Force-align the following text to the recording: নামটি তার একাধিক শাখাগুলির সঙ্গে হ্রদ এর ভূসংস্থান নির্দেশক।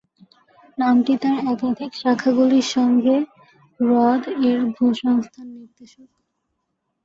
নামটি 0.77 1.13
তার 1.21 1.37
একাধিক 1.45 1.91
শাখাগুলির 2.01 2.67
সঙ্গে 2.75 3.15
হ্রদ 3.79 4.23
এর 4.45 4.59
ভূসংস্থান 4.75 5.47
নির্দেশক। 5.55 6.09